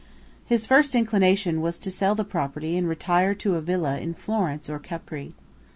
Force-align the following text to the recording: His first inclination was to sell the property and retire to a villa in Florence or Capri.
His 0.47 0.65
first 0.65 0.95
inclination 0.95 1.61
was 1.61 1.77
to 1.77 1.91
sell 1.91 2.15
the 2.15 2.23
property 2.23 2.75
and 2.75 2.89
retire 2.89 3.35
to 3.35 3.53
a 3.53 3.61
villa 3.61 3.99
in 3.99 4.15
Florence 4.15 4.67
or 4.67 4.79
Capri. 4.79 5.35